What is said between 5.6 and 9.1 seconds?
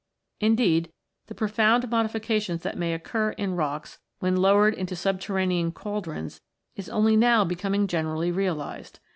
cauldrons is only now becoming generally realised.